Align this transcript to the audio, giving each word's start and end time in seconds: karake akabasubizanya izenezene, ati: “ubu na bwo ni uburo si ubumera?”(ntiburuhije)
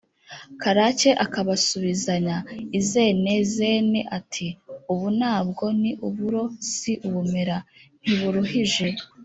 karake 0.61 1.09
akabasubizanya 1.25 2.35
izenezene, 2.79 3.99
ati: 4.17 4.47
“ubu 4.91 5.07
na 5.19 5.35
bwo 5.47 5.65
ni 5.81 5.91
uburo 6.07 6.43
si 6.73 6.91
ubumera?”(ntiburuhije) 7.07 8.87